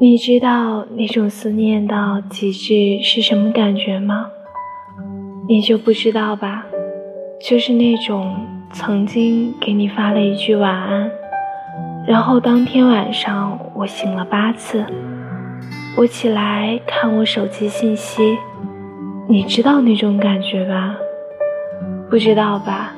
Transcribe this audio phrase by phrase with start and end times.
[0.00, 4.26] 你知道那种思念到极致是什么感觉吗？
[5.48, 6.64] 你就不知道吧？
[7.40, 8.34] 就是那种
[8.72, 11.10] 曾经给你发了一句晚安，
[12.06, 14.84] 然后当天晚上我醒了八次，
[15.96, 18.36] 我起来看我手机信息，
[19.28, 20.96] 你知道那种感觉吧？
[22.10, 22.92] 不知道吧？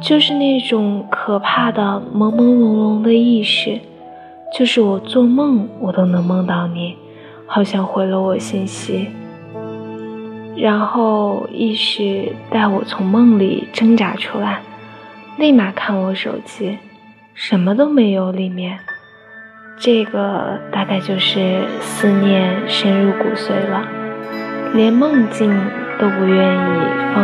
[0.00, 3.78] 就是那种可怕的朦朦胧胧的意识。
[4.52, 6.96] 就是我做梦，我都能梦到你，
[7.46, 9.08] 好像回了我信息，
[10.56, 14.60] 然后意识带我从梦里挣扎出来，
[15.38, 16.76] 立马看我手机，
[17.32, 18.78] 什么都没有里面，
[19.78, 23.88] 这个大概就是思念深入骨髓了，
[24.74, 25.50] 连梦境
[25.98, 26.58] 都不愿意
[27.14, 27.21] 放。